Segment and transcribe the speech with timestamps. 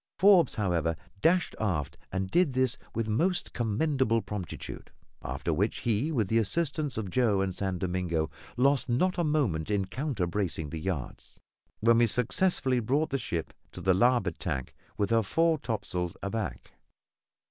[0.17, 4.89] Forbes, however, dashed aft and did this with most commendable promptitude;
[5.21, 9.69] after which he, with the assistance of Joe and San Domingo, lost not a moment
[9.69, 11.39] in counter bracing the yards,
[11.81, 16.13] when we successfully brought the ship to on the larboard tack, with her fore topsail
[16.23, 16.71] aback.